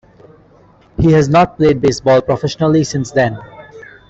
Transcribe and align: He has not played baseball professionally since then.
He 0.99 1.11
has 1.11 1.29
not 1.29 1.57
played 1.57 1.79
baseball 1.79 2.23
professionally 2.23 2.83
since 2.85 3.11
then. 3.11 3.37